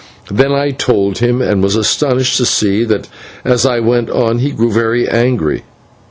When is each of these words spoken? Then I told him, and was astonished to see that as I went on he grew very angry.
Then 0.31 0.51
I 0.51 0.71
told 0.71 1.19
him, 1.19 1.43
and 1.43 1.61
was 1.61 1.75
astonished 1.75 2.37
to 2.37 2.45
see 2.47 2.83
that 2.85 3.07
as 3.45 3.67
I 3.67 3.79
went 3.81 4.09
on 4.09 4.39
he 4.39 4.49
grew 4.49 4.71
very 4.73 5.07
angry. 5.07 5.61